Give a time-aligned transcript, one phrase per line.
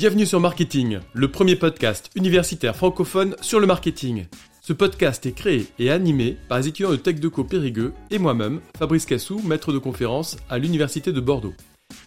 [0.00, 4.24] Bienvenue sur Marketing, le premier podcast universitaire francophone sur le marketing.
[4.62, 9.04] Ce podcast est créé et animé par les étudiants de TechDeco Périgueux et moi-même, Fabrice
[9.04, 11.52] Cassou, maître de conférence à l'Université de Bordeaux.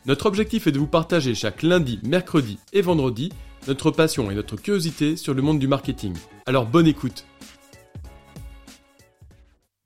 [0.07, 3.31] Notre objectif est de vous partager chaque lundi, mercredi et vendredi
[3.67, 6.15] notre passion et notre curiosité sur le monde du marketing.
[6.47, 7.27] Alors bonne écoute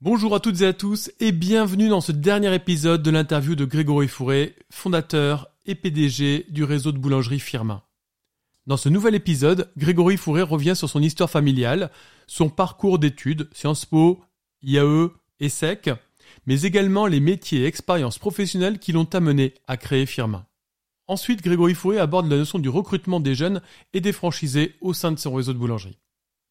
[0.00, 3.66] Bonjour à toutes et à tous et bienvenue dans ce dernier épisode de l'interview de
[3.66, 7.82] Grégory Fourré, fondateur et PDG du réseau de boulangerie Firmin.
[8.68, 11.90] Dans ce nouvel épisode, Grégory Fourré revient sur son histoire familiale,
[12.26, 14.20] son parcours d'études, Sciences Po,
[14.62, 15.08] IAE,
[15.40, 15.88] ESSEC,
[16.46, 20.44] mais également les métiers et expériences professionnelles qui l'ont amené à créer Firmin.
[21.06, 23.62] Ensuite, Grégory Fourré aborde la notion du recrutement des jeunes
[23.94, 25.98] et des franchisés au sein de son réseau de boulangerie.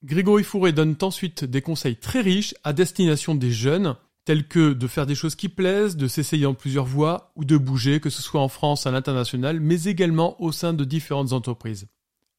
[0.04, 3.96] Grégory Fourré donne ensuite des conseils très riches à destination des jeunes,
[4.26, 7.58] tels que de faire des choses qui plaisent, de s'essayer en plusieurs voies ou de
[7.58, 11.88] bouger, que ce soit en France, à l'international, mais également au sein de différentes entreprises,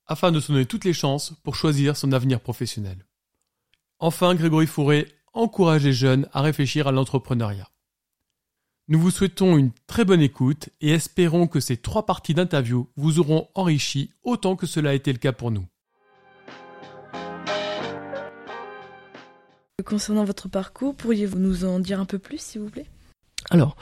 [0.09, 3.07] afin de se donner toutes les chances pour choisir son avenir professionnel.
[3.99, 7.69] Enfin, Grégory Fourré encourage les jeunes à réfléchir à l'entrepreneuriat.
[8.89, 13.19] Nous vous souhaitons une très bonne écoute et espérons que ces trois parties d'interview vous
[13.19, 15.67] auront enrichi autant que cela a été le cas pour nous.
[19.85, 22.87] Concernant votre parcours, pourriez-vous nous en dire un peu plus, s'il vous plaît?
[23.51, 23.77] Alors,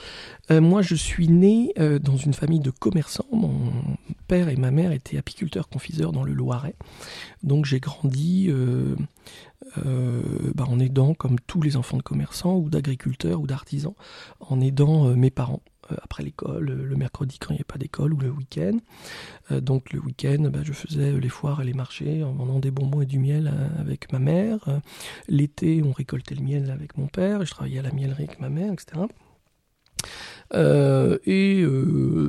[0.53, 3.27] euh, moi je suis né euh, dans une famille de commerçants.
[3.33, 3.73] Mon
[4.29, 6.77] père et ma mère étaient apiculteurs confiseurs dans le Loiret.
[7.43, 8.95] Donc j'ai grandi euh,
[10.55, 13.95] bah, en aidant, comme tous les enfants de commerçants ou d'agriculteurs ou d'artisans,
[14.39, 15.63] en aidant mes parents
[16.03, 18.79] après l'école, le mercredi quand il n'y a pas d'école ou le week-end.
[19.61, 23.03] Donc le week-end, bah, je faisais les foires et les marchés en vendant des bonbons
[23.03, 24.81] et du miel avec ma mère.
[25.29, 28.49] L'été, on récoltait le miel avec mon père, je travaillais à la mielerie avec ma
[28.49, 29.07] mère, etc.
[30.55, 31.65] et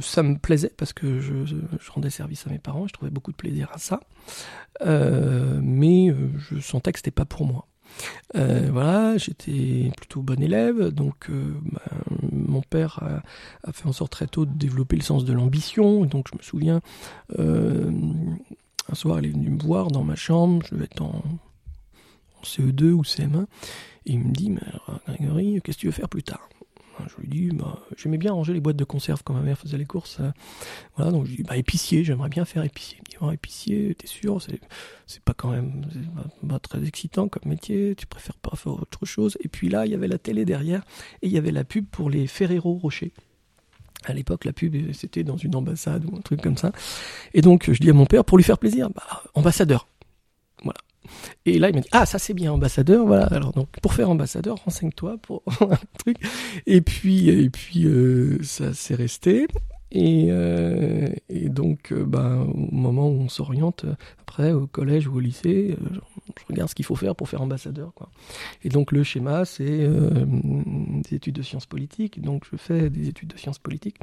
[0.02, 1.56] ça me plaisait parce que je,
[1.90, 4.00] rendais service à mes parents, je trouvais beaucoup de plaisir à ça.
[4.84, 7.68] mais je sentais que c'était pas pour moi.
[8.36, 11.82] Euh, voilà, j'étais plutôt bon élève, donc euh, ben,
[12.32, 13.00] mon père
[13.64, 16.06] a, fait en sorte très tôt de développer le sens de l'ambition.
[16.06, 16.82] Donc je me souviens,
[17.40, 17.92] euh,
[18.90, 21.24] un soir, il est venu me voir dans ma chambre, je devais être en,
[22.40, 23.44] en CE2 ou CM1,
[24.06, 24.62] et il me dit, mais
[25.08, 26.48] Grégory, qu'est-ce que tu veux faire plus tard?
[27.08, 29.78] Je lui dis, bah, j'aimais bien ranger les boîtes de conserve quand ma mère faisait
[29.78, 30.18] les courses.
[30.20, 30.32] Euh,
[30.96, 32.98] voilà, donc je lui dis, bah, épicier, j'aimerais bien faire épicier.
[32.98, 34.42] Il me dit, oh, épicier, t'es sûr,
[35.06, 35.86] c'est pas quand même
[36.48, 39.38] pas, très excitant comme métier, tu préfères pas faire autre chose.
[39.42, 40.84] Et puis là, il y avait la télé derrière
[41.22, 43.14] et il y avait la pub pour les Ferrero Rocher.
[44.06, 46.72] À l'époque, la pub, c'était dans une ambassade ou un truc comme ça.
[47.34, 49.88] Et donc, je dis à mon père, pour lui faire plaisir, bah, ambassadeur.
[50.64, 50.80] Voilà.
[51.46, 53.26] Et là, il m'a dit, ah, ça c'est bien, ambassadeur, voilà.
[53.28, 56.18] Alors, donc, pour faire ambassadeur, renseigne-toi pour un truc.
[56.66, 59.48] Et puis, et puis, euh, ça s'est resté.
[59.90, 63.86] Et, euh, donc, euh, ben, au moment où on s'oriente,
[64.20, 65.78] après, au collège ou au lycée,
[66.38, 67.94] je regarde ce qu'il faut faire pour faire ambassadeur.
[68.64, 72.22] Et donc, le schéma, c'est des études de sciences politiques.
[72.22, 73.98] Donc, je fais des études de sciences politiques.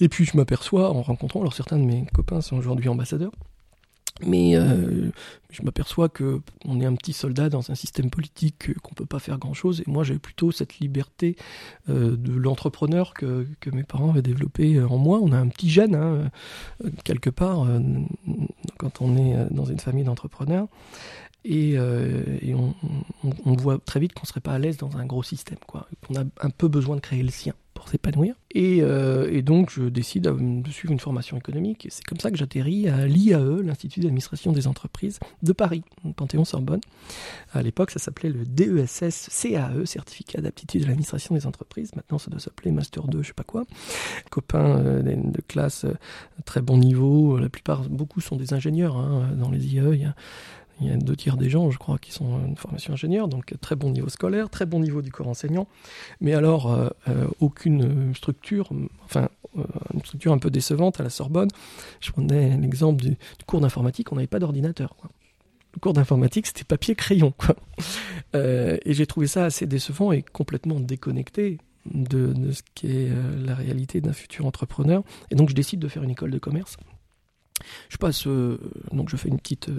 [0.00, 3.32] Et puis, je m'aperçois, en rencontrant, alors certains de mes copains sont aujourd'hui ambassadeurs,
[4.20, 5.10] mais euh,
[5.50, 9.18] je m'aperçois que on est un petit soldat dans un système politique qu'on peut pas
[9.18, 9.80] faire grand chose.
[9.80, 11.36] Et moi, j'avais plutôt cette liberté
[11.88, 15.20] euh, de l'entrepreneur que, que, mes parents avaient développé en moi.
[15.22, 16.30] On a un petit gène hein,
[17.04, 17.66] quelque part
[18.76, 20.68] quand on est dans une famille d'entrepreneurs.
[21.44, 22.74] Et, et on,
[23.54, 25.88] voit très vite qu'on serait pas à l'aise dans un gros système, quoi.
[26.10, 28.34] On a un peu besoin de créer le sien pour s'épanouir.
[28.50, 31.86] Et, euh, donc, je décide de suivre une formation économique.
[31.90, 35.84] C'est comme ça que j'atterris à l'IAE, l'Institut d'administration des entreprises de Paris,
[36.16, 36.80] Panthéon-Sorbonne.
[37.52, 41.94] À l'époque, ça s'appelait le DESS CAE, Certificat d'aptitude à l'administration des entreprises.
[41.94, 43.64] Maintenant, ça doit s'appeler Master 2, je sais pas quoi.
[44.30, 45.94] Copains euh, de classe, euh,
[46.44, 47.38] très bon niveau.
[47.38, 50.14] La plupart, beaucoup sont des ingénieurs hein, dans les IAE.
[50.80, 53.54] Il y a deux tiers des gens, je crois, qui sont une formation ingénieur, donc
[53.60, 55.66] très bon niveau scolaire, très bon niveau du corps enseignant,
[56.20, 58.70] mais alors euh, euh, aucune structure,
[59.04, 59.28] enfin
[59.58, 61.48] euh, une structure un peu décevante à la Sorbonne.
[62.00, 63.16] Je prenais l'exemple du,
[63.46, 64.94] cours d'informatique, on n'avait pas d'ordinateur.
[65.74, 67.34] Le cours d'informatique, c'était papier-crayon.
[68.34, 71.58] et j'ai trouvé ça assez décevant et complètement déconnecté
[71.92, 73.08] de ce qu'est
[73.44, 75.02] la réalité d'un futur entrepreneur.
[75.30, 76.76] Et donc je décide de faire une école de commerce.
[77.88, 79.70] Je passe, donc je fais une petite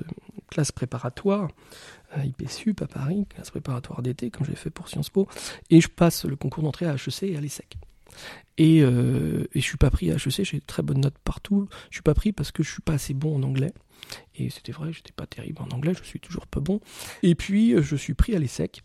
[0.49, 1.49] classe préparatoire
[2.11, 5.27] à IPSUP à Paris, classe préparatoire d'été, comme j'ai fait pour Sciences Po,
[5.69, 7.77] et je passe le concours d'entrée à HEC et à l'ESSEC.
[8.57, 11.69] Et, euh, et je suis pas pris à HEC, j'ai très bonnes notes partout.
[11.89, 13.71] Je suis pas pris parce que je suis pas assez bon en anglais.
[14.35, 16.79] Et c'était vrai, j'étais pas terrible en anglais, je suis toujours pas bon.
[17.23, 18.83] Et puis je suis pris à l'ESSEC.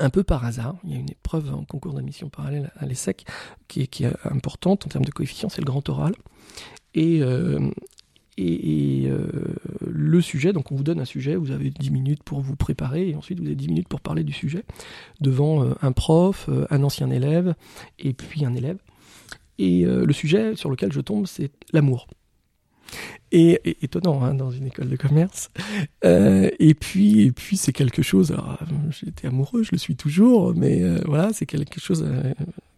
[0.00, 3.24] Un peu par hasard, il y a une épreuve en concours d'admission parallèle à l'ESSEC
[3.68, 6.14] qui est, importante en termes de coefficient, c'est le grand oral.
[6.94, 7.70] Et, euh,
[8.36, 9.08] et,
[9.86, 13.08] le sujet, donc on vous donne un sujet, vous avez 10 minutes pour vous préparer,
[13.08, 14.64] et ensuite vous avez 10 minutes pour parler du sujet
[15.20, 17.54] devant un prof, un ancien élève,
[17.98, 18.78] et puis un élève.
[19.58, 22.06] Et le sujet sur lequel je tombe, c'est l'amour.
[23.32, 25.50] Et, étonnant hein, dans une école de commerce.
[26.04, 28.36] Euh, et puis, et puis c'est quelque chose.
[28.90, 32.32] J'étais amoureux, je le suis toujours, mais euh, voilà, c'est quelque chose euh,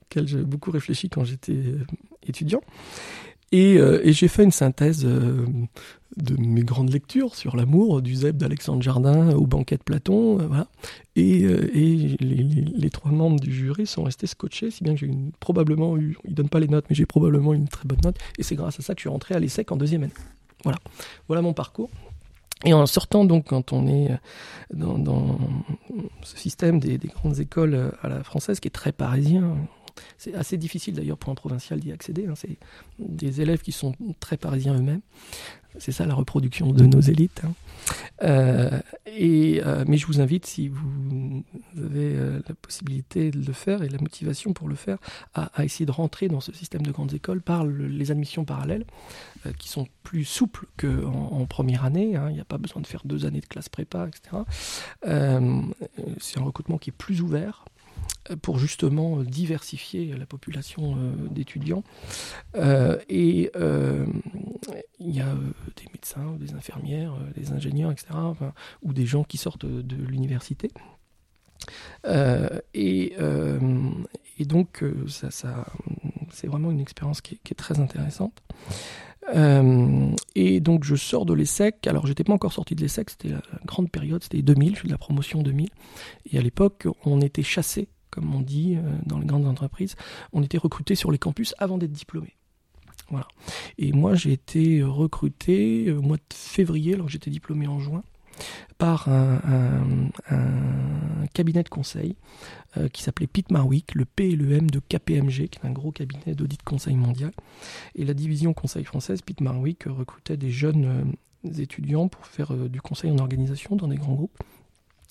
[0.05, 1.61] auquel j'ai beaucoup réfléchi quand j'étais
[2.26, 2.62] étudiant.
[3.53, 3.79] Et,
[4.13, 9.47] j'ai fait une synthèse de mes grandes lectures sur l'amour, du Zeb d'Alexandre Jardin au
[9.47, 10.67] banquet de Platon, voilà.
[11.15, 11.47] Et,
[12.21, 15.11] les, trois membres du jury sont restés scotchés, si bien que j'ai
[15.41, 18.17] probablement eu, ils donnent pas les notes, mais j'ai probablement eu une très bonne note.
[18.39, 20.13] Et c'est grâce à ça que je suis rentré à l'ESSEC en deuxième année.
[20.65, 20.79] Voilà,
[21.29, 21.91] voilà mon parcours.
[22.65, 24.11] Et en sortant donc, quand on est
[24.73, 25.39] dans,
[26.23, 29.57] ce système des, grandes écoles à la française, qui est très parisien,
[30.19, 32.27] c'est assez difficile d'ailleurs pour un provincial d'y accéder.
[32.27, 32.35] Hein.
[32.37, 32.59] c'est
[32.99, 35.03] des élèves qui sont très parisiens eux-mêmes.
[35.79, 37.43] C'est ça la reproduction de nos élites.
[37.45, 37.53] Hein.
[38.23, 41.45] Euh, euh, mais je vous invite, si vous
[41.77, 44.99] avez euh, la possibilité de le faire et la motivation pour le faire,
[45.35, 48.85] à, essayer de rentrer dans ce système de grandes écoles par les admissions parallèles,
[49.59, 52.17] qui sont plus souples qu'en en première année.
[52.17, 52.29] Hein.
[52.31, 54.43] Il n'y a pas besoin de faire deux années de classe prépa, etc.
[56.19, 57.65] c'est un recrutement qui est plus ouvert
[58.43, 61.85] pour justement diversifier la population euh, d'étudiants.
[62.57, 64.07] Euh, et euh,
[64.99, 65.35] il y a
[65.77, 68.09] des médecins, des infirmières, des ingénieurs, etc.,
[68.83, 70.71] ou des gens qui sortent de, l'université.
[72.75, 73.15] Et,
[74.39, 75.67] et, donc, ça, ça
[76.31, 78.43] c'est vraiment une expérience qui, est très intéressante.
[79.35, 83.43] et donc je sors de l'ESSEC, alors j'étais pas encore sorti de l'ESSEC, c'était la,
[83.65, 85.69] grande période, c'était 2000, je suis de la promotion 2000,
[86.33, 89.95] et à l'époque on était chassé comme on dit euh, dans les grandes entreprises,
[90.33, 92.35] on était recruté sur les campus avant d'être diplômé.
[93.11, 93.29] Voilà.
[93.79, 98.03] Et moi, j'ai été recruté euh, au mois de février, alors j'étais diplômé en juin,
[98.79, 100.11] par un,
[101.35, 102.17] cabinet de conseil
[102.77, 105.73] euh, qui s'appelait Pitt Marwick, le P et le M de KPMG, qui est un
[105.73, 107.33] gros cabinet d'audit conseil mondial.
[107.94, 111.15] Et la division conseil française, Pitt Marwick, recrutait des jeunes
[111.59, 114.38] étudiants pour faire du conseil en organisation dans des grands groupes.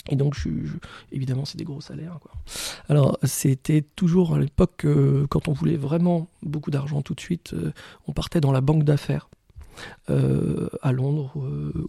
[0.09, 0.35] Et donc,
[1.11, 2.19] évidemment, c'est des gros salaires.
[2.89, 7.53] Alors, c'était toujours à l'époque, euh, quand on voulait vraiment beaucoup d'argent tout de suite,
[7.53, 7.73] euh,
[8.07, 9.29] on partait dans la banque d'affaires.
[10.09, 11.33] Euh, à Londres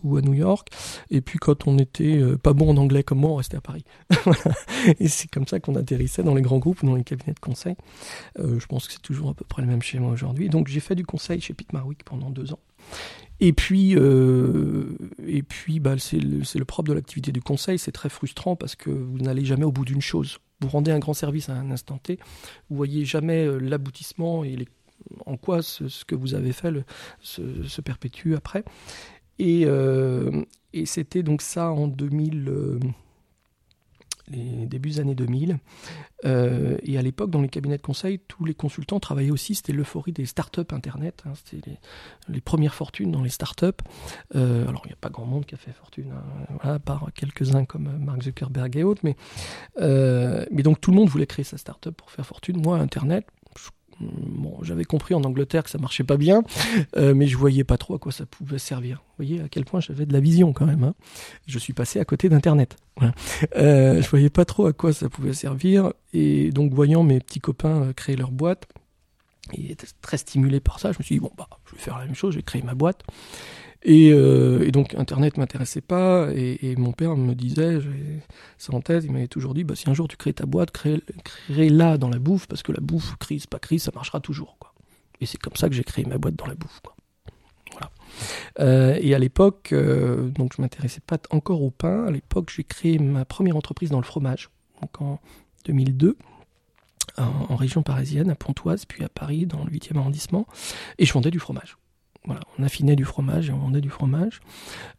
[0.02, 0.68] ou à New York.
[1.10, 3.84] Et puis quand on était pas bon en anglais comme moi, on restait à Paris.
[4.98, 7.40] et c'est comme ça qu'on atterrissait dans les grands groupes ou dans les cabinets de
[7.40, 7.76] conseil.
[8.38, 10.48] je pense que c'est toujours à peu près le même schéma aujourd'hui.
[10.48, 12.60] Donc j'ai fait du conseil chez Pitt Marwick pendant deux ans.
[13.40, 14.96] Et puis, euh,
[15.26, 18.90] et puis bah, c'est le, propre de l'activité du conseil, c'est très frustrant parce que
[18.90, 20.38] vous n'allez jamais au bout d'une chose.
[20.60, 22.18] Vous rendez un grand service à un instant T,
[22.70, 24.66] vous voyez jamais euh, l'aboutissement et les,
[25.24, 26.72] en quoi ce, que vous avez fait
[27.20, 28.64] se, perpétue après.
[29.38, 32.80] Et, euh, et c'était donc ça en 2000
[34.28, 35.58] les débuts années 2000.
[36.24, 39.72] Euh, et à l'époque, dans les cabinets de conseil, tous les consultants travaillaient aussi, c'était
[39.72, 41.78] l'euphorie des startups Internet, hein, c'était
[42.28, 43.66] les, premières fortunes dans les startups.
[44.34, 47.08] Euh, alors, il n'y a pas grand monde qui a fait fortune, hein, à part
[47.14, 49.16] quelques-uns comme Mark Zuckerberg et autres, mais,
[49.80, 52.60] euh, mais donc tout le monde voulait créer sa startup pour faire fortune.
[52.60, 53.26] Moi, Internet,
[54.00, 56.42] Bon, j'avais compris en Angleterre que ça marchait pas bien,
[56.96, 58.98] euh, mais je voyais pas trop à quoi ça pouvait servir.
[58.98, 60.84] Vous voyez à quel point j'avais de la vision quand même.
[60.84, 60.94] Hein.
[61.46, 62.76] Je suis passé à côté d'Internet.
[62.96, 63.14] Voilà.
[63.56, 67.40] Euh, je voyais pas trop à quoi ça pouvait servir, et donc voyant mes petits
[67.40, 68.68] copains euh, créer leur boîte,
[69.54, 72.04] et très stimulé par ça, je me suis dit bon bah je vais faire la
[72.04, 73.02] même chose, je vais créer ma boîte.
[73.88, 77.78] Euh, et, donc Internet m'intéressait pas et, mon père me disait,
[78.58, 81.98] ça en il m'avait toujours dit, bah, si un jour tu crées ta boîte, crée-la
[81.98, 84.56] dans la bouffe parce que la bouffe, crise, pas crise, ça marchera toujours.
[84.58, 84.74] Quoi.
[85.20, 86.80] Et c'est comme ça que j'ai créé ma boîte dans la bouffe.
[86.82, 86.94] Quoi.
[88.60, 92.06] Euh, et à l'époque, euh, donc je m'intéressais pas encore au pain.
[92.06, 94.50] À l'époque, j'ai créé ma première entreprise dans le fromage,
[94.80, 95.20] donc en
[95.66, 96.16] 2002
[97.18, 100.46] en, région parisienne, à Pontoise, puis à Paris, dans le 8e arrondissement,
[100.98, 101.76] et je vendais du fromage.
[102.58, 104.40] On affinait du fromage et on vendait du fromage.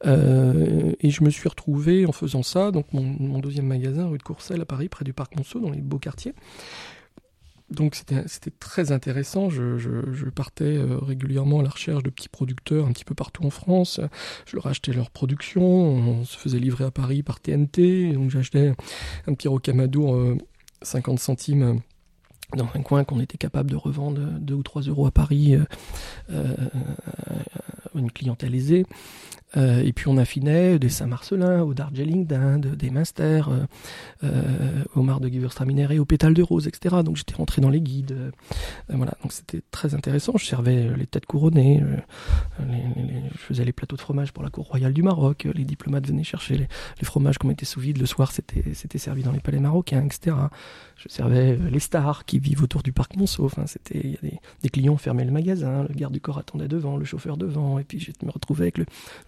[0.05, 4.23] Euh, et je me suis retrouvé en faisant ça, donc mon, deuxième magasin, rue de
[4.23, 6.33] Courcelles à Paris, près du parc Monceau, dans les beaux quartiers.
[7.69, 9.49] Donc c'était très intéressant.
[9.49, 13.49] Je, partais euh, régulièrement à la recherche de petits producteurs un petit peu partout en
[13.49, 13.99] France.
[14.45, 15.63] Je leur achetais leur production.
[15.63, 18.13] On se faisait livrer à Paris par TNT.
[18.13, 18.73] Donc j'achetais
[19.27, 20.37] un petit rocamadour
[20.81, 21.81] 50 euh, centimes
[22.55, 25.65] dans un coin qu'on était capable de revendre 2 ou 3 euros à Paris euh,
[26.31, 26.45] euh,
[27.97, 28.85] une clientèle aisée.
[29.55, 33.65] Euh, et puis on affinait des Saint-Marcelin, au Darjeeling d'Inde, des Munster, euh,
[34.25, 36.97] euh, Mar de Gewürztraminer et au pétale de rose, etc.
[37.03, 38.11] Donc j'étais rentré dans les guides.
[38.11, 38.31] euh,
[38.89, 40.33] voilà, donc c'était très intéressant.
[40.35, 42.65] Je servais les têtes couronnées, euh,
[43.31, 45.47] je faisais les plateaux de fromage pour la cour royale du Maroc.
[45.53, 46.67] Les diplomates venaient chercher les,
[46.99, 50.35] les fromages qu'on mettait sous vide le soir, c'était servi dans les palais marocains, etc.
[50.97, 53.45] Je servais euh, les stars qui vivent autour du parc Monceau.
[53.45, 54.17] Enfin, c'était
[54.61, 57.99] des, clients fermaient le magasin, le garde du corps attendait devant, le chauffeur devant, puis
[57.99, 58.77] je me retrouvais avec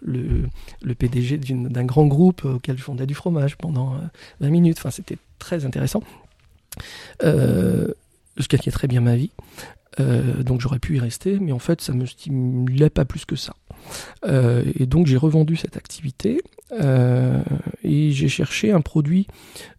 [0.02, 3.98] le PDG d'un grand groupe auquel je fondais du fromage pendant euh,
[4.40, 4.76] 20 minutes.
[4.78, 6.02] Enfin, c'était très intéressant.
[7.22, 7.88] Euh,
[8.36, 9.30] je gagnais très bien ma vie.
[9.98, 13.36] Euh, donc j'aurais pu y rester, mais en fait ça me stimulait pas plus que
[13.36, 13.54] ça.
[14.24, 16.40] Euh, et donc j'ai revendu cette activité
[16.72, 17.42] euh,
[17.82, 19.26] et j'ai cherché un produit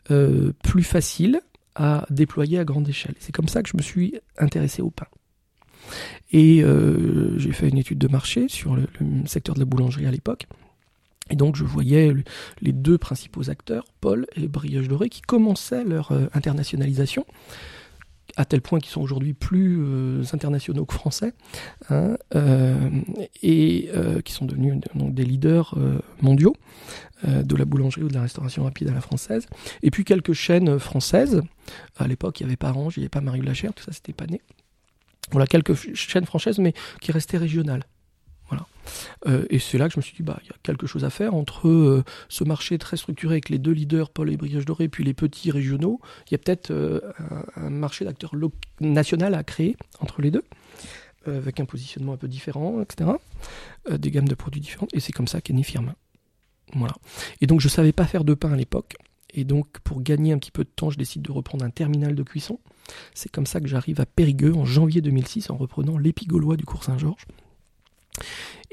[0.09, 1.39] euh, plus facile
[1.75, 3.15] à déployer à grande échelle.
[3.19, 5.07] C'est comme ça que je me suis intéressé au pain.
[6.31, 8.87] Et euh, j'ai fait une étude de marché sur le,
[9.25, 10.47] secteur de la boulangerie à l'époque.
[11.29, 12.23] Et donc je voyais le-
[12.61, 17.25] les deux principaux acteurs, Paul et Brioche Doré, qui commençaient leur euh, internationalisation,
[18.37, 21.33] à tel point qu'ils sont aujourd'hui plus euh, internationaux que français,
[21.89, 22.15] hein,
[23.43, 23.89] et
[24.23, 25.75] qui sont devenus donc, des leaders
[26.21, 26.55] mondiaux
[27.27, 29.47] de la boulangerie ou de la restauration rapide à la française.
[29.83, 31.41] Et puis quelques chaînes françaises.
[31.97, 33.91] À l'époque, il n'y avait pas Orange, il n'y avait pas Marie Blachère, tout ça,
[33.91, 34.41] c'était pas né.
[35.31, 37.83] Voilà, quelques chaînes françaises, mais qui restaient régionales.
[38.49, 38.67] Voilà.
[39.27, 41.05] Euh, et c'est là que je me suis dit, bah, il y a quelque chose
[41.05, 44.65] à faire entre euh, ce marché très structuré avec les deux leaders, Paul et Brioche
[44.65, 46.01] Doré, puis les petits régionaux.
[46.27, 46.99] Il y a peut-être euh,
[47.55, 48.33] un, marché d'acteurs
[48.79, 50.43] national à créer entre les deux,
[51.25, 53.11] avec un positionnement un peu différent, etc.
[53.89, 54.93] Des gammes de produits différentes.
[54.93, 55.95] Et c'est comme ça qu'est né Firmin.
[56.73, 56.95] Voilà.
[57.41, 58.95] Et donc, je savais pas faire de pain à l'époque.
[59.33, 62.15] Et donc, pour gagner un petit peu de temps, je décide de reprendre un terminal
[62.15, 62.59] de cuisson.
[63.13, 66.83] C'est comme ça que j'arrive à Périgueux en janvier 2006 en reprenant l'épigaulois du cours
[66.83, 67.25] Saint-Georges.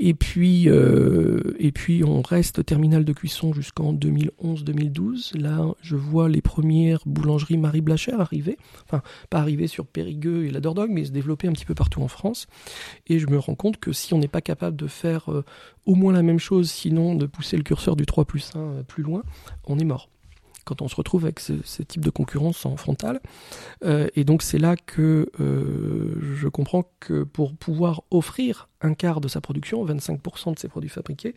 [0.01, 5.37] Et puis, euh, et puis on reste terminal de cuisson jusqu'en 2011-2012.
[5.37, 8.59] Là, je vois les premières boulangeries Marie Blachère arriver.
[8.85, 12.01] Enfin, pas arriver sur Périgueux et la Dordogne, mais se développer un petit peu partout
[12.01, 12.47] en France.
[13.09, 15.45] Et je me rends compte que si on n'est pas capable de faire euh,
[15.85, 18.83] au moins la même chose, sinon de pousser le curseur du 3 plus 1 euh,
[18.85, 19.25] plus loin,
[19.67, 20.09] on est mort.
[20.69, 23.21] Quand on se retrouve avec ce, type de concurrence en frontal.
[23.87, 29.23] Euh, et donc c'est là que euh, je comprends que pour pouvoir offrir un quart
[29.23, 31.35] de sa production, 25% de ses produits fabriqués,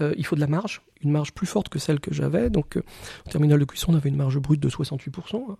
[0.00, 2.48] euh, il faut de la marge, une marge plus forte que celle que j'avais.
[2.48, 2.78] Donc
[3.26, 5.54] au terminal de cuisson, on avait une marge brute de 68% euh,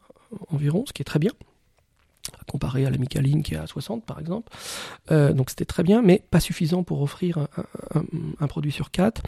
[0.48, 1.32] environ, ce qui est très bien
[2.50, 4.52] comparé à la Micaline qui est à 60 par exemple.
[5.10, 7.48] Euh, donc c'était très bien, mais pas suffisant pour offrir un,
[7.94, 8.04] un-
[8.40, 9.22] un produit sur 4.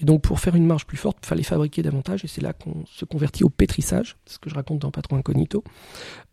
[0.00, 2.52] Et donc pour faire une marge plus forte, il fallait fabriquer davantage, et c'est là
[2.52, 5.62] qu'on se convertit au pétrissage, ce que je raconte dans Patron Incognito.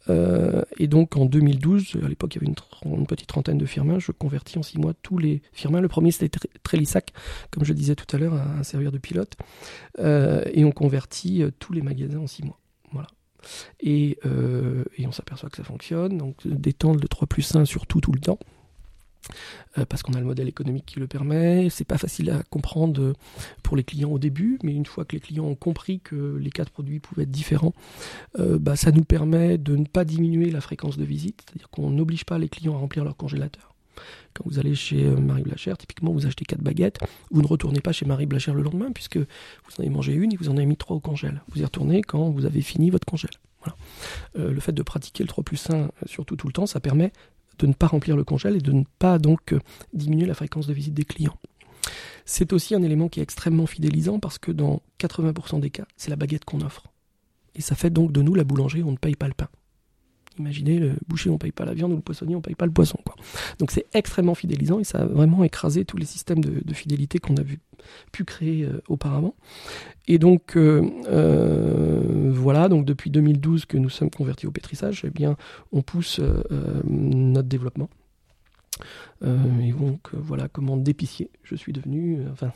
[0.09, 2.53] Euh, et donc en 2012, à l'époque il y avait
[2.95, 5.81] une, petite trentaine de firmins, je convertis en six mois tous les firmins.
[5.81, 7.11] Le premier c'était Tr- Trélissac,
[7.51, 9.33] comme je disais tout à l'heure, à, à servir de pilote.
[9.99, 12.59] Euh, et on convertit tous les magasins en six mois.
[12.93, 13.07] Voilà.
[13.79, 17.87] Et, euh, et on s'aperçoit que ça fonctionne, donc d'étendre le 3 plus 1 sur
[17.87, 18.39] tout tout le temps.
[19.77, 21.69] Euh, parce qu'on a le modèle économique qui le permet.
[21.69, 23.13] C'est pas facile à comprendre euh,
[23.61, 26.49] pour les clients au début, mais une fois que les clients ont compris que les
[26.49, 27.73] quatre produits pouvaient être différents,
[28.37, 32.23] bah, ça nous permet de ne pas diminuer la fréquence de visite, c'est-à-dire qu'on n'oblige
[32.23, 33.76] pas les clients à remplir leur congélateur.
[34.33, 36.99] Quand vous allez chez euh, Marie Blachère, typiquement vous achetez quatre baguettes,
[37.31, 40.33] vous ne retournez pas chez Marie Blachère le lendemain puisque vous en avez mangé une
[40.33, 41.41] et vous en avez mis trois au congèle.
[41.49, 43.31] Vous y retournez quand vous avez fini votre congèle.
[44.37, 46.79] Euh, le fait de pratiquer le 3 plus 1 euh, surtout tout le temps, ça
[46.79, 47.11] permet
[47.59, 49.55] de ne pas remplir le congèle et de ne pas donc
[49.93, 51.35] diminuer la fréquence de visite des clients.
[52.25, 56.09] C'est aussi un élément qui est extrêmement fidélisant parce que dans 80% des cas, c'est
[56.09, 56.83] la baguette qu'on offre.
[57.55, 59.47] Et ça fait donc de nous la boulangerie, on ne paye pas le pain.
[60.39, 62.71] Imaginez, le boucher, on paye pas la viande, ou le poissonnier, on paye pas le
[62.71, 62.99] poisson.
[63.59, 67.35] Donc c'est extrêmement fidélisant et ça a vraiment écrasé tous les systèmes de, fidélité qu'on
[67.37, 67.43] a
[68.11, 69.35] pu créer euh, auparavant.
[70.07, 75.09] Et donc euh, euh, voilà, donc depuis 2012 que nous sommes convertis au pétrissage, eh
[75.09, 75.35] bien
[75.71, 76.21] on pousse
[76.85, 77.89] notre développement.
[79.23, 82.51] Et donc voilà comment d'épicier, je suis devenu, enfin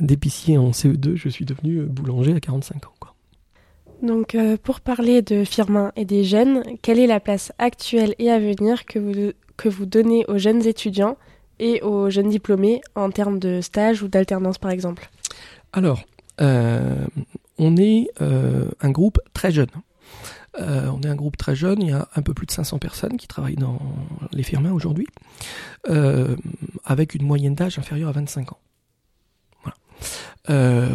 [0.00, 3.15] d'épicier en CE2, je suis devenu boulanger à 45 ans.
[4.02, 8.30] Donc, euh, pour parler de Firmin et des jeunes, quelle est la place actuelle et
[8.30, 11.16] à venir que vous, que vous donnez aux jeunes étudiants
[11.58, 15.08] et aux jeunes diplômés en termes de stage ou d'alternance, par exemple?
[15.72, 16.04] Alors,
[16.40, 17.06] euh,
[17.58, 19.70] on est euh, un groupe très jeune.
[20.58, 23.18] On est un groupe très jeune, il y a un peu plus de 500 personnes
[23.18, 23.78] qui travaillent dans
[24.32, 25.06] les firmas aujourd'hui,
[26.82, 28.58] avec une moyenne d'âge inférieure à 25 ans.
[29.62, 29.76] Voilà.
[30.48, 30.94] Euh,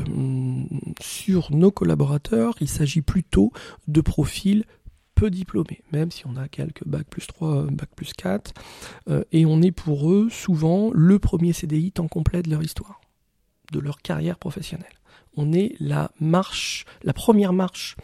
[1.01, 3.51] sur nos collaborateurs, il s'agit plutôt
[3.87, 4.65] de profils
[5.15, 8.53] peu diplômés, même si on a quelques bac plus 3, bac plus 4,
[9.09, 13.01] euh, et on est pour eux souvent le premier CDI temps complet de leur histoire.
[13.71, 14.91] de leur carrière professionnelle.
[15.37, 17.95] On est la marche, la première marche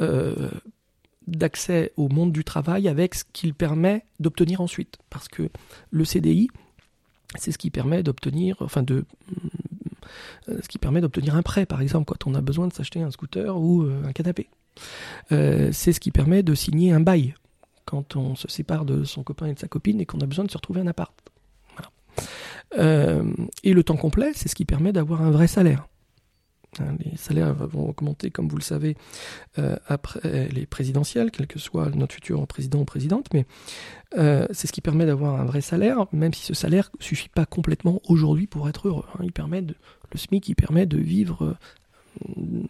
[0.00, 0.50] euh,
[1.26, 4.96] d'accès au monde du travail avec ce qu'il permet d'obtenir ensuite.
[5.10, 5.50] Parce que
[5.90, 6.48] le CDI,
[7.34, 9.04] c'est ce qui permet d'obtenir, enfin de,
[10.46, 13.10] ce qui permet d'obtenir un prêt, par exemple, quand on a besoin de s'acheter un
[13.10, 14.48] scooter ou euh, un canapé.
[15.32, 17.34] Euh, c'est ce qui permet de signer un bail
[17.84, 20.44] quand on se sépare de son copain et de sa copine et qu'on a besoin
[20.44, 21.14] de se retrouver un appart.
[22.76, 25.86] et le temps complet, c'est ce qui permet d'avoir un vrai salaire.
[26.80, 28.96] Hein, les salaires vont augmenter, comme vous le savez,
[29.58, 33.46] euh, après les présidentielles, quel que soit notre futur président ou présidente, mais
[34.16, 37.28] euh, c'est ce qui permet d'avoir un vrai salaire, même si ce salaire ne suffit
[37.28, 39.04] pas complètement aujourd'hui pour être heureux.
[39.14, 39.20] Hein.
[39.22, 39.74] Il permet le
[40.14, 41.56] SMIC, il permet de vivre
[42.22, 42.62] euh,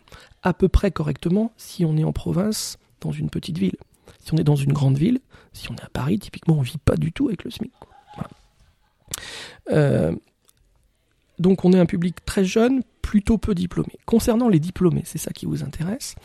[0.42, 3.76] à peu près correctement si on est en province, dans une petite ville.
[4.20, 5.20] Si on est dans une grande ville,
[5.52, 7.72] si on est à Paris, typiquement, on ne vit pas du tout avec le SMIC.
[11.38, 14.00] donc on est un public très jeune, plutôt peu diplômés.
[14.04, 16.16] Concernant les diplômés, c'est ça qui vous intéresse,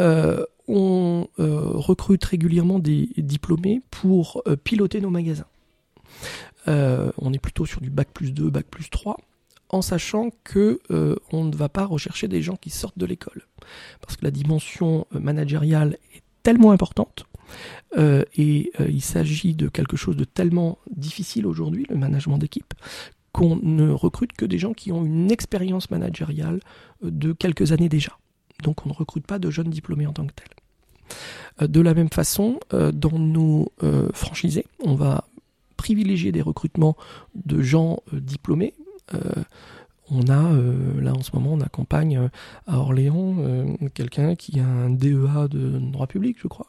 [0.00, 5.46] euh, on euh, recrute régulièrement des diplômés pour euh, piloter nos magasins.
[6.66, 9.16] on est plutôt sur du bac plus 2, bac plus 3,
[9.68, 10.80] en sachant que
[11.30, 13.46] on ne va pas rechercher des gens qui sortent de l'école.
[14.00, 17.26] Parce que la dimension managériale est tellement importante
[17.96, 22.74] et il s'agit de quelque chose de tellement difficile aujourd'hui, le management d'équipe,
[23.36, 26.60] qu'on ne recrute que des gens qui ont une expérience managériale
[27.04, 28.12] euh, de quelques années déjà.
[28.62, 30.46] Donc on ne recrute pas de jeunes diplômés en tant que tels.
[31.60, 33.70] Euh, de la même façon, euh, dans nos
[34.14, 35.28] franchisés, on va
[35.76, 36.96] privilégier des recrutements
[37.34, 38.72] de gens diplômés.
[40.10, 40.42] on a,
[41.02, 42.30] là en ce moment, on accompagne
[42.66, 43.36] à Orléans
[43.92, 46.68] quelqu'un qui a un DEA de droit public, je crois.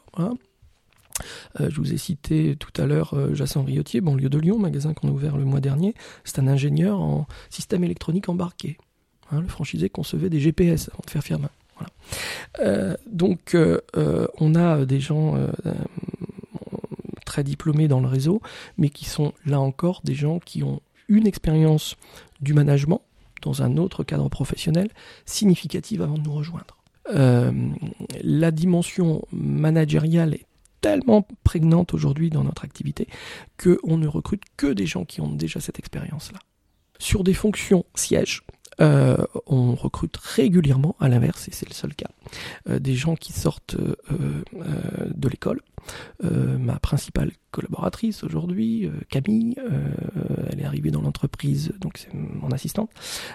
[1.60, 4.94] Euh, je vous ai cité tout à l'heure euh, Jacin Riotier, banlieue de Lyon, magasin
[4.94, 5.94] qu'on a ouvert le mois dernier.
[6.24, 8.78] C'est un ingénieur en système électronique embarqué.
[9.30, 11.48] Hein, le franchisé concevait des GPS avant de faire firme.
[12.58, 13.56] Euh, donc
[14.40, 15.36] on a des gens
[17.24, 18.40] très diplômés dans le réseau,
[18.78, 21.96] mais qui sont là encore des gens qui ont une expérience
[22.40, 23.02] du management
[23.42, 24.88] dans un autre cadre professionnel
[25.24, 26.76] significative avant de nous rejoindre.
[27.12, 30.47] la dimension managériale est
[30.80, 33.08] tellement prégnante aujourd'hui dans notre activité
[33.62, 36.38] qu'on ne recrute que des gens qui ont déjà cette expérience-là.
[36.98, 38.42] Sur des fonctions sièges,
[38.80, 42.10] euh, on recrute régulièrement, à l'inverse, et c'est le seul cas,
[42.68, 44.42] euh, des gens qui sortent euh,
[45.14, 45.60] de l'école.
[46.22, 49.56] ma principale collaboratrice aujourd'hui, Camille,
[50.50, 52.90] elle est arrivée dans l'entreprise, donc c'est mon assistante,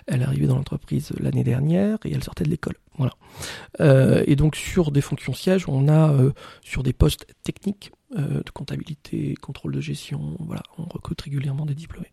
[0.06, 2.75] elle est arrivée dans l'entreprise l'année dernière et elle sortait de l'école.
[2.97, 3.13] Voilà.
[4.27, 6.13] et donc sur des fonctions sièges, on a
[6.62, 12.12] sur des postes techniques de comptabilité, contrôle de gestion, voilà, on recrute régulièrement des diplômés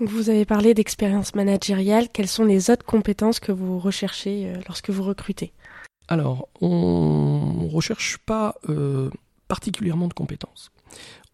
[0.00, 2.08] vous avez parlé d'expérience managériale.
[2.12, 5.52] Quelles sont les autres compétences que vous recherchez euh, lorsque vous recrutez?
[6.08, 9.10] Alors, on ne recherche pas euh,
[9.48, 10.70] particulièrement de compétences.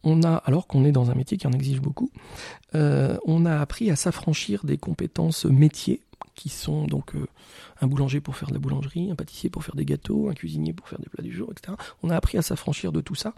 [0.03, 2.11] On a, alors qu'on est dans un métier qui en exige beaucoup,
[2.75, 6.01] euh, on a appris à s'affranchir des compétences métiers
[6.35, 7.27] qui sont donc euh,
[7.81, 10.73] un boulanger pour faire de la boulangerie, un pâtissier pour faire des gâteaux, un cuisinier
[10.73, 11.77] pour faire des plats du jour, etc.
[12.03, 13.35] On a appris à s'affranchir de tout ça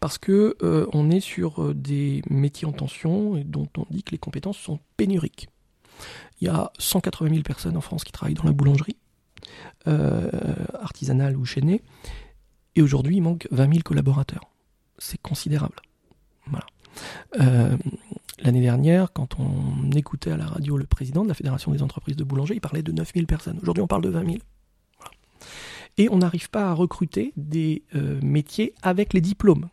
[0.00, 4.02] parce que euh, on est sur euh, des métiers en tension et dont on dit
[4.02, 5.48] que les compétences sont pénuriques.
[6.40, 8.96] Il y a 180 000 personnes en France qui travaillent dans la boulangerie,
[9.86, 11.80] artisanale ou chaînée,
[12.74, 14.50] et aujourd'hui il manque 20 000 collaborateurs.
[14.98, 15.76] C'est considérable.
[18.38, 22.16] L'année dernière, quand on écoutait à la radio le président de la Fédération des entreprises
[22.16, 23.58] de boulanger, il parlait de 9000 personnes.
[23.62, 24.36] Aujourd'hui, on parle de 20 000.
[25.98, 29.68] Et on n'arrive pas à recruter des euh, métiers avec les diplômes.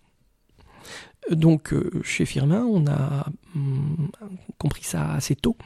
[1.32, 4.10] Donc euh, chez Firmin, on a hum,
[4.58, 5.58] compris ça assez tôt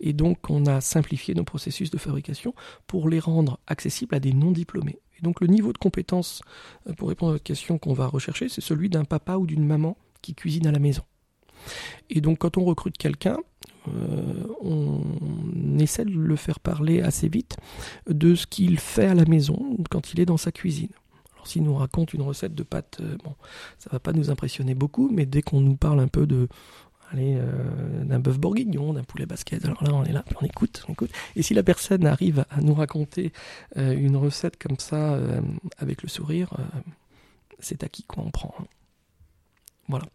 [0.00, 2.54] et donc on a simplifié nos processus de fabrication
[2.86, 4.98] pour les rendre accessibles à des non-diplômés.
[5.18, 6.42] Et donc le niveau de compétence,
[6.88, 9.64] euh, pour répondre à votre question qu'on va rechercher, c'est celui d'un papa ou d'une
[9.64, 11.02] maman qui cuisine à la maison.
[12.10, 13.38] Et donc quand on recrute quelqu'un,
[13.88, 17.56] euh, on essaie de le faire parler assez vite
[18.08, 20.90] de ce qu'il fait à la maison quand il est dans sa cuisine.
[21.34, 23.34] Alors s'il nous raconte une recette de pâtes, euh, bon,
[23.78, 26.48] ça va pas nous impressionner beaucoup, mais dès qu'on nous parle un peu de
[27.14, 29.62] euh, d'un bœuf bourguignon, d'un poulet basket.
[29.66, 31.10] Alors là, on est là, on écoute, on écoute.
[31.36, 33.32] Et si la personne arrive à nous raconter
[33.76, 35.18] une recette comme ça,
[35.76, 36.54] avec le sourire,
[37.58, 38.54] c'est à qui quoi on prend.
[38.58, 38.64] Hein.
[39.88, 40.06] Voilà.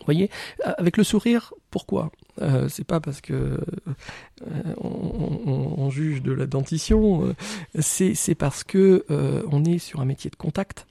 [0.00, 0.30] Vous voyez,
[0.64, 2.10] avec le sourire, pourquoi?
[2.40, 7.34] Euh, C'est pas parce que euh, on, juge de la dentition, euh,
[7.80, 9.04] c'est parce que
[9.50, 10.86] on est sur un métier de contact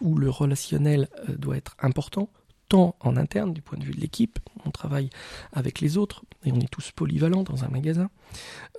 [0.00, 2.28] où le relationnel doit être important
[2.68, 5.10] tant en interne, du point de vue de l'équipe, on travaille
[5.52, 8.10] avec les autres, et on est tous polyvalents dans un magasin.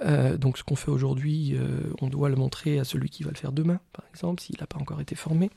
[0.04, 3.32] Euh, donc ce qu'on fait aujourd'hui, euh, on doit le montrer à celui qui va
[3.32, 5.50] le faire demain, par exemple, s'il n'a pas encore été formé.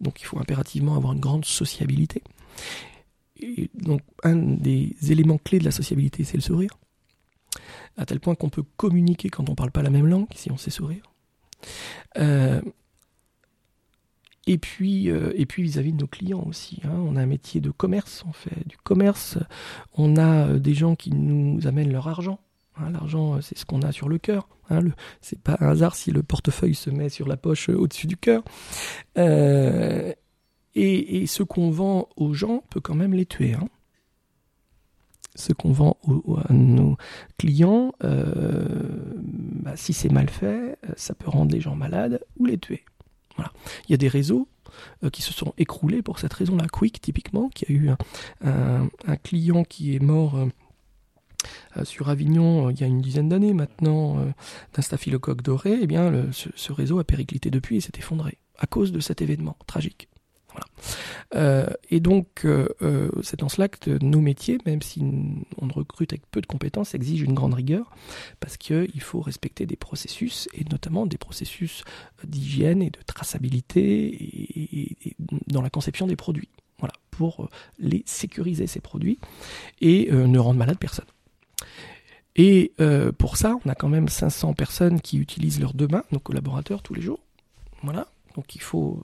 [0.00, 2.22] Donc il faut impérativement avoir une grande sociabilité.
[3.74, 6.78] Donc un des éléments clés de la sociabilité, c'est le sourire.
[7.96, 10.50] À tel point qu'on peut communiquer quand on ne parle pas la même langue, si
[10.50, 11.12] on sait sourire.
[12.18, 12.60] Euh,
[14.46, 16.80] et puis, euh, et puis vis-à-vis de nos clients aussi.
[16.84, 16.92] Hein.
[16.92, 19.38] On a un métier de commerce, on fait du commerce.
[19.96, 22.40] On a euh, des gens qui nous amènent leur argent.
[22.76, 22.90] Hein.
[22.90, 24.48] L'argent, c'est ce qu'on a sur le cœur.
[24.70, 24.80] Hein.
[25.20, 28.42] C'est pas un hasard si le portefeuille se met sur la poche au-dessus du cœur.
[30.74, 33.54] Et, ce qu'on vend aux gens peut quand même les tuer.
[33.54, 33.68] Hein.
[35.36, 35.98] Ce qu'on vend
[36.48, 36.96] à nos
[37.38, 38.66] clients, euh,
[39.62, 42.84] bah, si c'est mal fait, ça peut rendre les gens malades ou les tuer.
[43.36, 43.52] Voilà.
[43.88, 44.48] Il y a des réseaux
[45.02, 46.66] euh, qui se sont écroulés pour cette raison-là.
[46.68, 47.90] Quick, typiquement, qui a eu
[48.44, 54.24] un, client qui est mort euh, sur Avignon il y a une dizaine d'années maintenant
[54.72, 55.78] d'un staphylocoque doré.
[55.82, 59.00] Eh bien, le, ce, ce, réseau a périclité depuis et s'est effondré à cause de
[59.00, 60.08] cet événement tragique.
[61.34, 65.02] Euh, et donc, euh, euh, c'est dans cela que nos métiers, même si
[65.58, 67.90] on recrute avec peu de compétences, exigent une grande rigueur,
[68.40, 71.84] parce qu'il faut respecter des processus, et notamment des processus
[72.24, 75.16] d'hygiène et de traçabilité
[75.48, 76.48] dans la conception des produits.
[76.78, 79.18] Voilà, pour les sécuriser, ces produits,
[79.80, 81.06] et ne rendre malade personne.
[82.36, 82.72] Et
[83.18, 86.82] pour ça, on a quand même 500 personnes qui utilisent leurs deux mains, nos collaborateurs,
[86.82, 87.20] tous les jours.
[87.82, 89.02] Voilà, donc il faut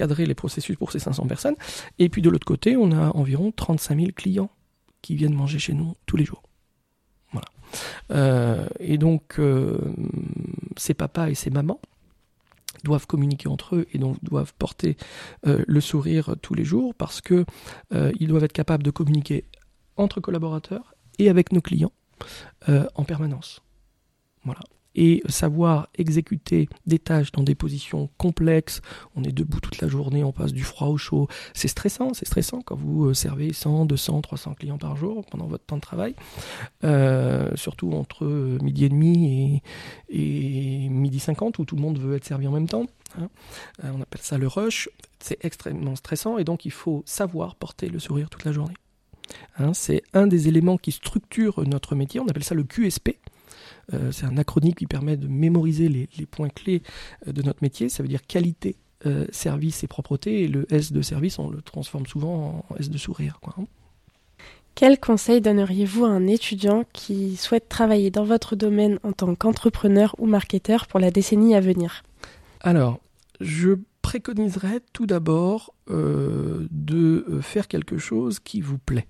[0.00, 1.56] cadrer les processus pour ces 500 personnes.
[1.98, 4.50] Et puis de l'autre côté, on a environ 35 000 clients
[5.02, 6.42] qui viennent manger chez nous tous les jours.
[7.32, 7.48] Voilà.
[8.10, 9.78] Euh, et donc, euh,
[10.78, 11.82] ces papas et ces mamans
[12.82, 14.96] doivent communiquer entre eux et donc doivent porter
[15.46, 17.44] euh, le sourire tous les jours parce que
[18.18, 19.44] ils doivent être capables de communiquer
[19.98, 21.92] entre collaborateurs et avec nos clients
[22.94, 23.60] en permanence.
[24.44, 24.62] Voilà
[24.94, 28.80] et savoir exécuter des tâches dans des positions complexes.
[29.14, 31.28] On est debout toute la journée, on passe du froid au chaud.
[31.54, 35.46] C'est stressant, c'est stressant quand vous euh, servez 100, 200, 300 clients par jour pendant
[35.46, 36.14] votre temps de travail.
[36.84, 38.26] Euh, surtout entre
[38.62, 39.62] midi et demi
[40.08, 42.86] et, midi 50 où tout le monde veut être servi en même temps.
[43.18, 43.28] Hein.
[43.84, 44.88] Euh, on appelle ça le rush.
[45.18, 48.74] C'est extrêmement stressant et donc il faut savoir porter le sourire toute la journée.
[49.58, 52.20] Hein, c'est un des éléments qui structure notre métier.
[52.20, 53.10] On appelle ça le QSP.
[53.92, 56.82] Euh, c'est un acronyme qui permet de mémoriser les, les, points clés
[57.26, 57.88] euh, de notre métier.
[57.88, 58.76] Ça veut dire qualité,
[59.06, 60.42] euh, service et propreté.
[60.42, 63.38] Et le S de service, on le transforme souvent en S de sourire.
[63.40, 63.54] Quoi.
[64.74, 70.14] Quel conseil donneriez-vous à un étudiant qui souhaite travailler dans votre domaine en tant qu'entrepreneur
[70.18, 72.02] ou marketeur pour la décennie à venir?
[72.60, 73.00] Alors,
[73.40, 73.70] je
[74.02, 79.06] préconiserais tout d'abord euh, de faire quelque chose qui vous plaît.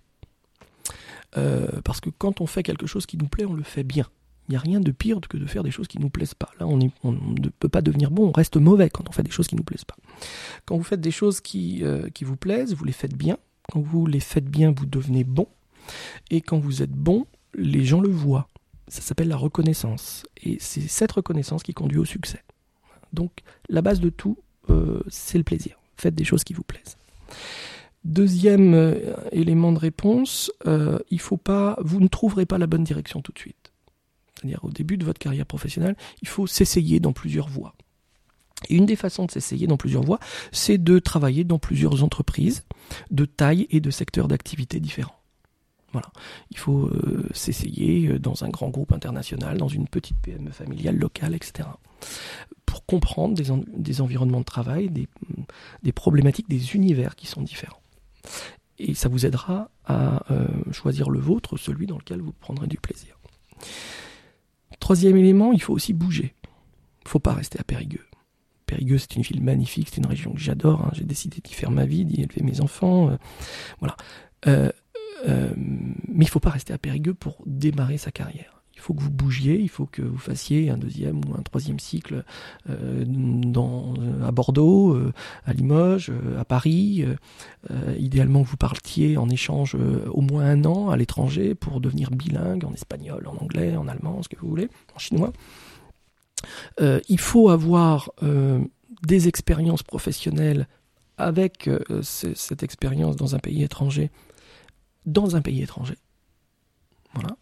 [1.37, 4.07] Euh, parce que quand on fait quelque chose qui nous plaît, on le fait bien.
[4.51, 6.35] Il n'y a rien de pire que de faire des choses qui ne nous plaisent
[6.35, 6.51] pas.
[6.59, 9.47] Là, on, ne peut pas devenir bon, on reste mauvais quand on fait des choses
[9.47, 9.95] qui ne nous plaisent pas.
[10.67, 13.39] Quand vous faites des choses qui, euh, qui vous plaisent, vous les faites bien.
[13.71, 15.47] Quand vous les faites bien, vous devenez bon.
[16.33, 18.49] Et quand vous êtes bon, les gens le voient.
[18.89, 20.27] Ça s'appelle la reconnaissance.
[20.43, 22.43] Et c'est cette reconnaissance qui conduit au succès.
[23.13, 23.31] Donc,
[23.69, 24.37] la base de tout,
[24.69, 25.79] euh, c'est le plaisir.
[25.97, 26.97] Faites des choses qui vous plaisent.
[28.03, 30.51] Deuxième euh, élément de réponse,
[31.19, 33.60] faut pas, vous ne trouverez pas la bonne direction tout de suite.
[34.41, 37.75] C'est-à-dire au début de votre carrière professionnelle, il faut s'essayer dans plusieurs voies.
[38.69, 40.21] Et une des façons de s'essayer dans plusieurs voies,
[40.53, 42.65] c'est de travailler dans plusieurs entreprises
[43.11, 45.17] de taille et de secteurs d'activité différents.
[45.93, 46.11] Voilà.
[46.51, 51.35] Il faut euh, s'essayer dans un grand groupe international, dans une petite PME familiale locale,
[51.35, 51.69] etc.
[52.65, 55.09] Pour comprendre des, en des environnements de travail, des,
[55.83, 57.81] des, problématiques, des univers qui sont différents.
[58.79, 62.77] Et ça vous aidera à euh, choisir le vôtre, celui dans lequel vous prendrez du
[62.77, 63.19] plaisir.
[64.91, 66.35] Troisième élément, il faut aussi bouger.
[66.43, 68.05] Il ne faut pas rester à Périgueux.
[68.67, 70.81] Périgueux, c'est une ville magnifique, c'est une région que j'adore.
[70.81, 70.91] Hein.
[70.95, 73.09] J'ai décidé d'y faire ma vie, d'y élever mes enfants.
[73.09, 73.17] Euh,
[73.79, 73.97] voilà.
[74.49, 74.73] Euh,
[75.29, 78.60] euh, mais il ne faut pas rester à Périgueux pour démarrer sa carrière.
[78.81, 81.79] Il faut que vous bougiez, il faut que vous fassiez un deuxième ou un troisième
[81.79, 82.25] cycle
[82.71, 83.93] euh, dans,
[84.25, 85.13] à Bordeaux, euh,
[85.45, 87.05] à Limoges, euh, à Paris.
[87.99, 89.77] idéalement, vous partiez en échange
[90.11, 94.23] au moins un an à l'étranger pour devenir bilingue en espagnol, en anglais, en allemand,
[94.23, 95.33] ce que vous voulez, en chinois.
[96.81, 98.11] il faut avoir
[99.07, 100.67] des expériences professionnelles
[101.19, 101.69] avec
[102.03, 104.11] cette expérience dans un pays étranger
[105.07, 105.97] dans un pays étranger.
[107.15, 107.37] Voilà.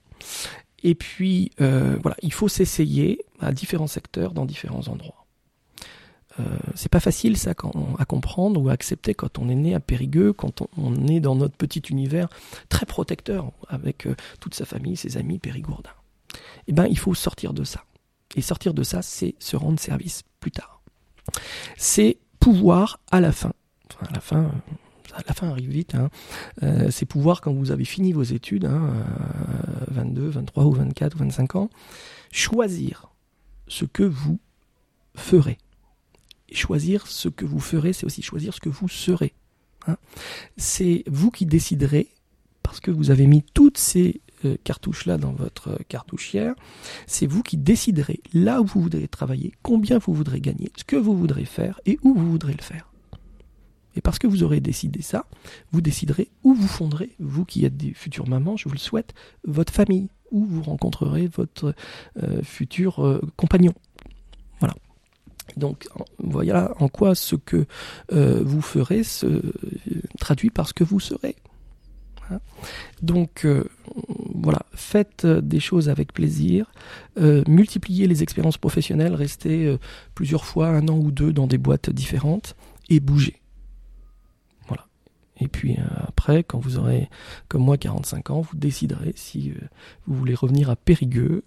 [0.82, 5.26] Et puis, euh, voilà, il faut s'essayer à différents secteurs, dans différents endroits.
[6.40, 9.80] Euh, c'est pas facile ça à comprendre ou à accepter quand on est né à
[9.80, 12.28] Périgueux, quand on, est dans notre petit univers
[12.68, 15.90] très protecteur avec euh, toute sa famille, ses amis périgourdins.
[16.68, 17.84] Eh ben, il faut sortir de ça.
[18.36, 20.80] Et sortir de ça, c'est se rendre service plus tard.
[21.76, 23.52] C'est pouvoir à la fin,
[24.00, 24.52] à la fin,
[25.26, 26.10] la fin arrive vite, hein,
[26.90, 28.92] c'est pouvoir quand vous avez fini vos études, hein,
[29.88, 31.70] 22, 23 ou 24 ou 25 ans,
[32.30, 33.10] choisir
[33.66, 34.38] ce que vous
[35.14, 35.58] ferez
[36.52, 39.34] choisir ce que vous ferez, c'est aussi choisir ce que vous serez.
[39.86, 39.96] Hein.
[40.56, 42.08] c'est vous qui déciderez,
[42.62, 46.54] parce que vous avez mis toutes ces euh, cartouches-là dans votre cartouchière,
[47.06, 50.96] c'est vous qui déciderez là où vous voudrez travailler, combien vous voudrez gagner, ce que
[50.96, 52.87] vous voudrez faire et où vous voudrez le faire.
[53.98, 55.26] Et parce que vous aurez décidé ça,
[55.72, 59.12] vous déciderez où vous fonderez, vous qui êtes des futures mamans, je vous le souhaite,
[59.42, 61.74] votre famille, où vous rencontrerez votre
[62.22, 63.74] euh, futur euh, compagnon.
[64.60, 64.76] Voilà.
[65.56, 67.66] Donc voilà en quoi ce que
[68.12, 69.42] euh, vous ferez se
[70.20, 71.34] traduit par ce que vous serez.
[72.30, 72.38] Hein.
[73.02, 73.48] Donc
[74.32, 76.70] voilà, faites des choses avec plaisir,
[77.16, 79.76] multipliez les expériences professionnelles, restez
[80.14, 82.54] plusieurs fois, un an ou deux dans des boîtes différentes
[82.90, 83.40] et bougez.
[85.40, 87.08] Et puis après, quand vous aurez,
[87.48, 89.52] comme moi, 45 ans, vous déciderez si
[90.06, 91.44] vous voulez revenir à Périgueux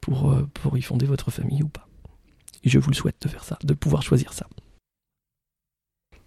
[0.00, 1.86] pour, pour y fonder votre famille ou pas.
[2.64, 4.46] Et je vous le souhaite de faire ça, de pouvoir choisir ça.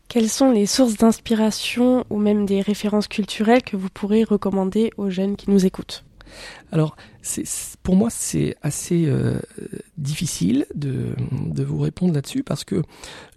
[0.10, 5.12] Quelles sont les sources d'inspiration ou même des références culturelles que vous pourrez recommander aux
[5.12, 6.04] jeunes qui nous écoutent?
[6.72, 6.96] Alors,
[7.84, 9.40] pour moi, c'est assez euh,
[9.98, 11.14] difficile de,
[11.64, 12.82] vous répondre là-dessus parce que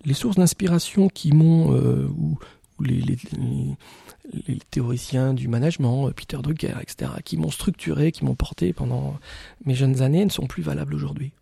[0.07, 2.39] les sources d'inspiration qui m'ont, euh, ou,
[2.81, 8.73] les, les, théoriciens du management, euh, Peter Drucker, etc., qui m'ont structuré, qui m'ont porté
[8.73, 9.19] pendant
[9.65, 11.33] mes jeunes années, ne sont plus valables aujourd'hui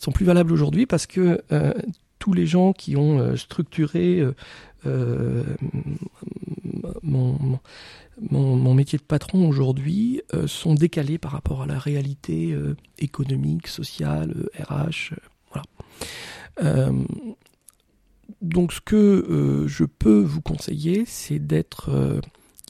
[0.00, 1.74] sont plus valables aujourd'hui parce que euh,
[2.18, 4.22] tous les gens qui ont euh, structuré
[7.02, 7.58] mon,
[8.30, 12.56] mon, métier de patron aujourd'hui sont décalés par rapport à la réalité
[12.98, 15.14] économique, sociale, RH.
[15.50, 16.92] voilà.
[18.42, 22.20] Donc ce que je peux vous conseiller, c'est d'être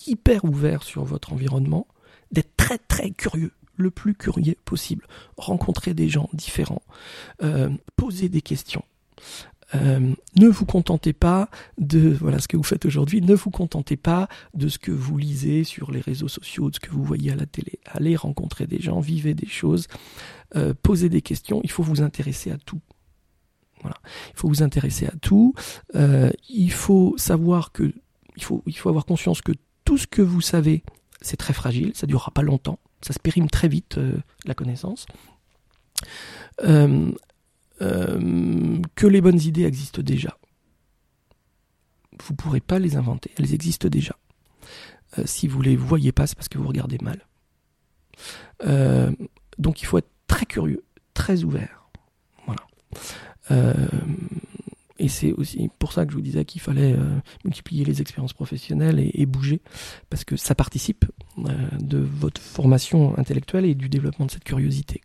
[0.06, 1.86] hyper ouvert sur votre environnement,
[2.30, 6.82] d'être très très curieux le plus curieux possible, rencontrer des gens différents,
[7.42, 8.84] euh, poser des questions.
[9.74, 13.20] Euh, ne vous contentez pas de voilà ce que vous faites aujourd'hui.
[13.20, 16.80] Ne vous contentez pas de ce que vous lisez sur les réseaux sociaux, de ce
[16.80, 17.80] que vous voyez à la télé.
[17.86, 19.88] Allez rencontrer des gens, vivez des choses,
[20.54, 21.60] euh, posez des questions.
[21.64, 22.80] Il faut vous intéresser à tout.
[23.84, 23.92] Il
[24.34, 25.54] faut vous intéresser à tout.
[26.48, 27.92] il faut savoir que
[28.36, 29.52] il faut avoir conscience que
[29.84, 30.82] tout ce que vous savez,
[31.22, 31.92] c'est très fragile.
[31.94, 35.06] Ça durera pas longtemps ça se périme très vite, euh, la connaissance.
[36.64, 37.12] Euh,
[37.82, 40.36] euh, que les bonnes idées existent déjà.
[42.24, 44.16] Vous ne pourrez pas les inventer, elles existent déjà.
[45.24, 47.26] si vous ne les voyez pas, c'est parce que vous regardez mal.
[49.58, 50.84] donc il faut être très curieux,
[51.14, 51.88] très ouvert.
[52.46, 52.62] Voilà.
[54.98, 58.32] Et c'est aussi pour ça que je vous disais qu'il fallait euh, multiplier les expériences
[58.32, 59.60] professionnelles et, bouger,
[60.08, 61.04] parce que ça participe
[61.38, 61.42] euh,
[61.78, 65.02] de votre formation intellectuelle et du développement de cette curiosité.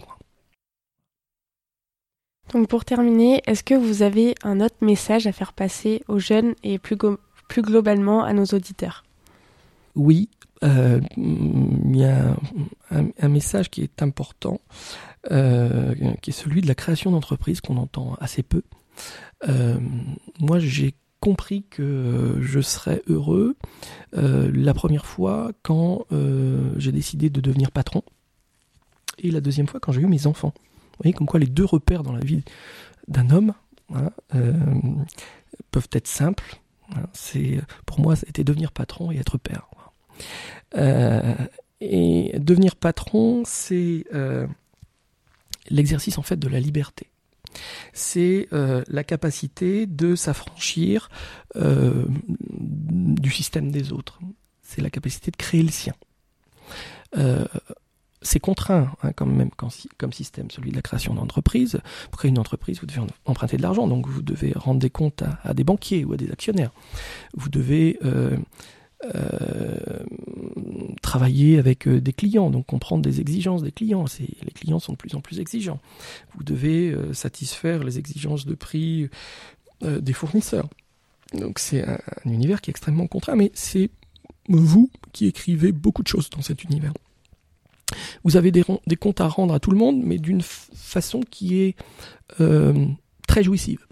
[2.54, 6.54] Donc pour terminer, est-ce que vous avez un autre message à faire passer aux jeunes
[6.63, 6.97] et plus,
[7.49, 9.04] plus globalement à nos auditeurs?
[9.95, 10.30] Oui,
[10.63, 12.36] euh, il y a
[12.91, 14.62] un, message qui est important,
[15.30, 18.64] qui est celui de la création d'entreprises qu'on entend assez peu.
[19.48, 19.80] Euh,
[20.40, 23.56] moi, j'ai compris que je serais heureux
[24.16, 28.02] euh, la première fois quand euh, j'ai décidé de devenir patron
[29.20, 30.54] et la deuxième fois quand j'ai eu mes enfants.
[30.56, 32.44] Vous voyez comme quoi les deux repères dans la vie
[33.08, 33.54] d'un homme
[33.94, 34.10] hein,
[35.70, 36.60] peuvent être simples.
[36.96, 37.04] Hein.
[37.14, 39.68] c'est pour moi c'était devenir patron et être père.
[41.82, 44.06] et devenir patron, c'est
[45.69, 47.12] l'exercice en fait de la liberté
[47.93, 51.10] c'est euh, la capacité de s'affranchir
[51.56, 52.06] euh,
[52.39, 54.19] du système des autres.
[54.62, 55.93] C'est la capacité de créer le sien.
[57.17, 57.45] Euh,
[58.21, 61.82] c'est contraint hein, même comme système, celui de la création d'entreprise.
[62.12, 65.24] Pour créer une entreprise, vous devez emprunter de l'argent, donc vous devez rendre des comptes
[65.43, 66.71] à, des banquiers ou à des actionnaires.
[67.34, 68.00] Vous devez
[71.12, 74.06] travailler avec euh, des clients, donc comprendre des exigences des clients.
[74.20, 75.80] Les clients sont de plus en plus exigeants.
[76.36, 79.10] Vous devez euh, satisfaire les exigences de prix
[79.82, 80.70] des fournisseurs.
[81.34, 83.90] Donc c'est un, univers qui est extrêmement contraint, mais c'est
[84.48, 86.94] vous qui écrivez beaucoup de choses dans cet univers.
[88.24, 91.62] Vous avez des, des comptes à rendre à tout le monde, mais d'une façon qui
[91.62, 91.76] est
[93.28, 93.88] très jouissive.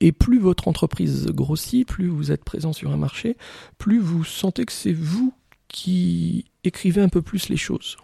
[0.00, 3.36] Et plus votre entreprise grossit, plus vous êtes présent sur un marché,
[3.78, 5.32] plus vous sentez que c'est vous
[5.68, 7.96] qui écrivez un peu plus les choses.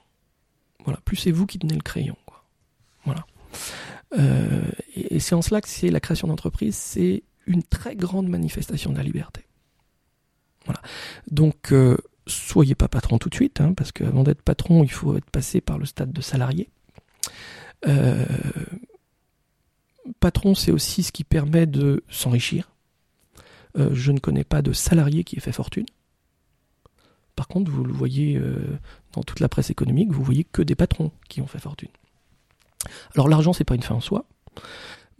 [0.85, 2.17] Voilà, plus c'est vous qui tenez le crayon.
[3.05, 3.27] Voilà.
[4.19, 8.93] Euh, et, c'est en cela que c'est la création d'entreprise, c'est une très grande manifestation
[8.93, 9.47] de la liberté.
[10.65, 10.81] Voilà.
[11.31, 15.17] Donc, euh, soyez pas patron tout de suite, hein, parce qu'avant d'être patron, il faut
[15.17, 16.69] être passé par le stade de salarié.
[17.87, 18.25] Euh,
[20.21, 22.71] patron, c'est aussi ce qui permet de s'enrichir.
[23.77, 25.87] je ne connais pas de salarié qui ait fait fortune.
[27.37, 28.41] Par contre, vous le voyez
[29.13, 31.89] dans toute la presse économique, vous voyez que des patrons qui ont fait fortune.
[33.15, 34.27] Alors l'argent, c'est pas une fin en soi,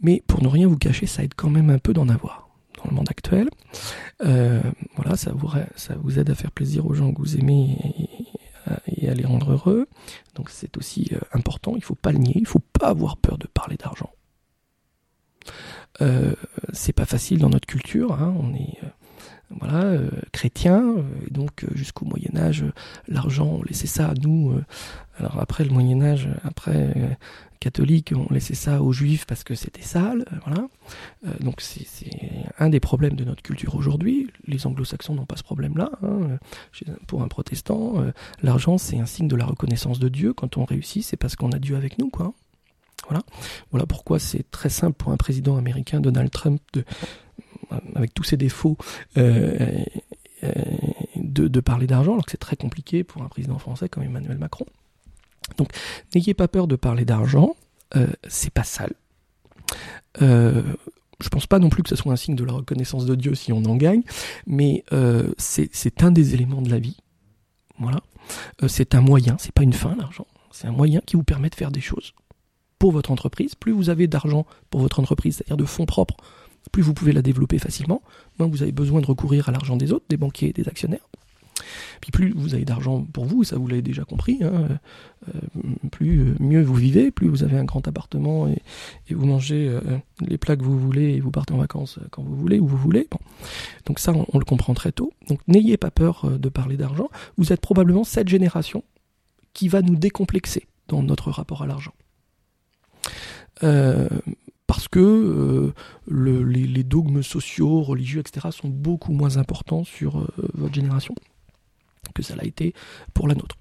[0.01, 2.89] mais pour ne rien vous cacher, ça aide quand même un peu d'en avoir dans
[2.89, 3.49] le monde actuel.
[4.25, 4.61] Euh,
[4.95, 7.77] voilà, ça vous, aide à faire plaisir aux gens que vous aimez
[8.87, 9.87] et, à les rendre heureux.
[10.35, 13.37] Donc c'est aussi euh, important, il faut pas le nier, il faut pas avoir peur
[13.37, 14.09] de parler d'argent.
[16.01, 16.33] Euh,
[16.71, 18.79] c'est pas facile dans notre culture, hein, on est
[19.59, 22.65] voilà, euh, chrétien, euh, donc euh, jusqu'au Moyen Âge,
[23.07, 24.55] l'argent, on laissait ça à nous.
[25.17, 27.17] alors après le Moyen Âge, après
[27.59, 30.67] catholique, on laissait ça aux juifs parce que c'était sale, voilà.
[31.39, 32.09] donc c'est
[32.57, 34.29] un des problèmes de notre culture aujourd'hui.
[34.47, 35.91] Les anglo-saxons n'ont pas ce problème-là.
[36.03, 36.39] Hein.
[37.07, 38.03] Pour un protestant,
[38.41, 40.33] l'argent c'est un signe de la reconnaissance de Dieu.
[40.33, 42.33] Quand on réussit, c'est parce qu'on a Dieu avec nous, quoi.
[43.07, 43.23] Voilà.
[43.71, 46.83] Voilà pourquoi c'est très simple pour un président américain, Donald Trump, de,
[47.95, 48.77] avec tous ses défauts,
[49.17, 49.83] euh,
[50.43, 50.51] euh,
[51.15, 54.65] de, parler d'argent, alors que c'est très compliqué pour un président français comme Emmanuel Macron.
[55.57, 55.69] Donc,
[56.15, 57.55] n'ayez pas peur de parler d'argent,
[57.95, 58.93] euh, c'est pas sale.
[60.19, 63.35] je pense pas non plus que ce soit un signe de la reconnaissance de Dieu
[63.35, 64.03] si on en gagne,
[64.45, 64.83] mais
[65.37, 66.97] c'est un des éléments de la vie.
[67.79, 68.01] Voilà.
[68.67, 71.55] c'est un moyen, c'est pas une fin l'argent, c'est un moyen qui vous permet de
[71.55, 72.13] faire des choses
[72.83, 73.55] pour votre entreprise.
[73.55, 76.17] Plus vous avez d'argent pour votre entreprise, c'est-à-dire de fonds propres
[76.73, 78.01] plus vous pouvez la développer facilement,
[78.39, 81.07] moins vous avez besoin de recourir à l'argent des autres, des banquiers des actionnaires.
[82.01, 84.67] Puis plus vous avez d'argent pour vous, ça vous l'avez déjà compris, hein,
[85.29, 85.39] euh,
[85.91, 88.61] plus euh, mieux vous vivez, plus vous avez un grand appartement et,
[89.13, 89.79] vous mangez euh,
[90.19, 92.77] les plats que vous voulez et vous partez en vacances quand vous voulez, où vous
[92.77, 93.07] voulez.
[93.85, 95.13] Donc ça, on, le comprend très tôt.
[95.29, 97.09] Donc n'ayez pas peur de parler d'argent.
[97.37, 98.83] Vous êtes probablement cette génération
[99.53, 101.93] qui va nous décomplexer dans notre rapport à l'argent.
[103.63, 104.07] Euh,
[104.67, 105.73] parce que euh,
[106.07, 108.47] les, dogmes sociaux, religieux, etc.
[108.51, 111.13] sont beaucoup moins importants sur euh, votre génération
[112.15, 112.73] que ça l'a été
[113.13, 113.55] pour la nôtre.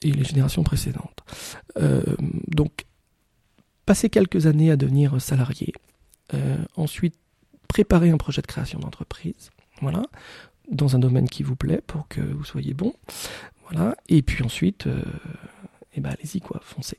[0.00, 1.24] Et les générations précédentes.
[2.46, 2.86] donc,
[3.84, 5.72] passer quelques années à devenir salarié,
[6.76, 7.16] ensuite
[7.66, 9.50] préparer un projet de création d'entreprise,
[9.82, 10.02] voilà,
[10.70, 12.94] dans un domaine qui vous plaît pour que vous soyez bon,
[13.68, 14.88] voilà, et puis ensuite,
[15.94, 16.98] eh ben allez-y quoi, foncez.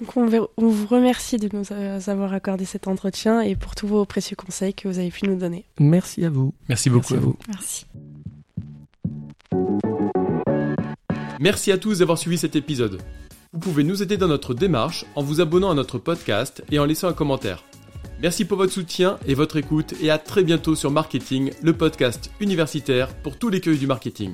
[0.00, 4.36] Donc on, vous remercie de nous avoir accordé cet entretien et pour tous vos précieux
[4.36, 5.64] conseils que vous avez pu nous donner.
[5.78, 6.54] Merci à vous.
[6.68, 7.36] Merci beaucoup à vous.
[7.48, 7.86] Merci.
[11.40, 13.02] Merci à tous d'avoir suivi cet épisode.
[13.52, 16.84] Vous pouvez nous aider dans notre démarche en vous abonnant à notre podcast et en
[16.84, 17.64] laissant un commentaire.
[18.22, 22.30] Merci pour votre soutien et votre écoute et à très bientôt sur Marketing, le podcast
[22.40, 24.32] universitaire pour tous les cueils du marketing.